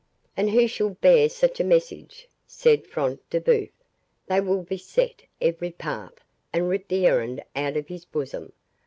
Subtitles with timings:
[0.35, 3.69] "And who shall bear such a message?" said Front de Bœuf;
[4.25, 6.13] "they will beset every path,
[6.51, 8.51] and rip the errand out of his bosom.